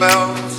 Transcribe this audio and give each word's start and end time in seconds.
bells 0.00 0.49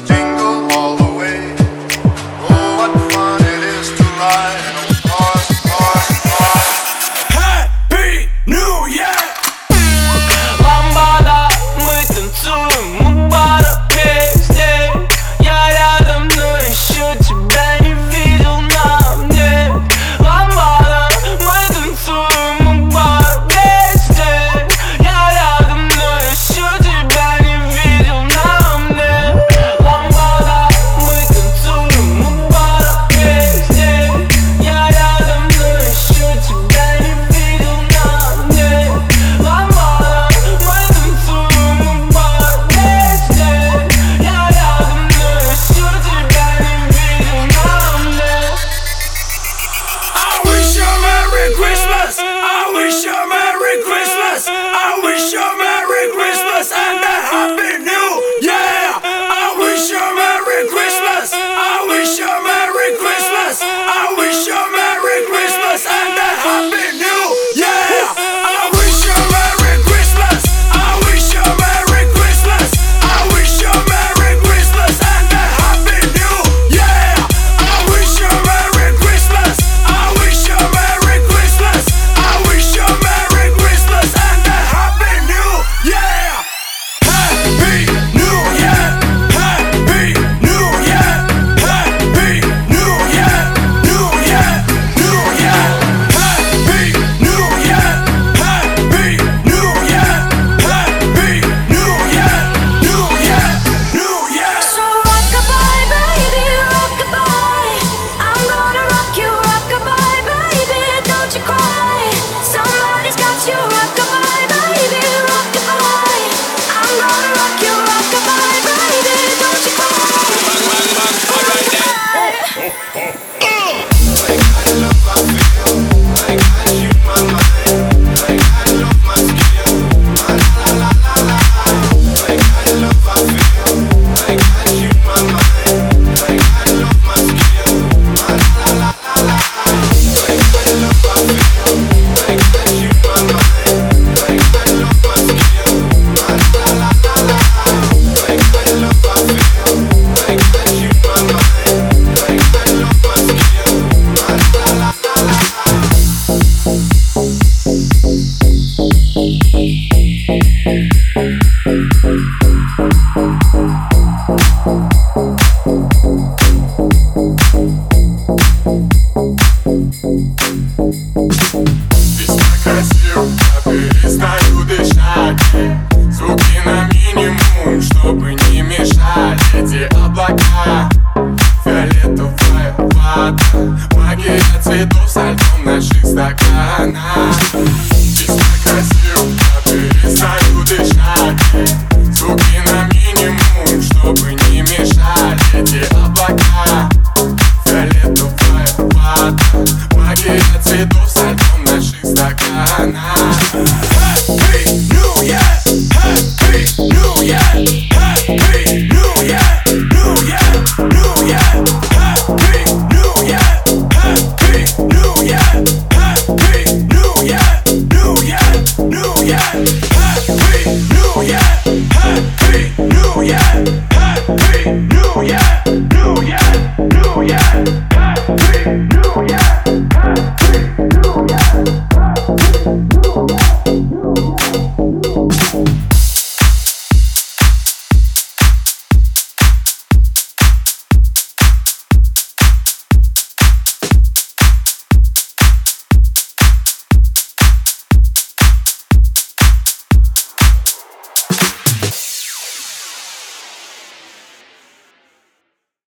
Happy 203.71 204.61
New 204.87 205.11
Year, 205.27 205.43
Happy 205.91 206.63
New 206.79 207.11
Year, 207.21 207.43
Happy 207.91 208.61
New 208.87 209.11
Year, 209.27 209.43
New 209.67 210.15
Year, 210.23 210.43
New 210.79 211.11
Year 211.27 211.43
Happy 211.91 212.61
New 212.87 213.11
Year, 213.27 213.43
Happy 213.91 214.63
New 214.87 215.11
Year, 215.27 215.43
Happy 215.91 216.61
New 216.87 217.11
Year, 217.27 217.47
New 217.91 218.15
Year, 218.23 218.43
New 218.79 219.11
Year 219.27 220.00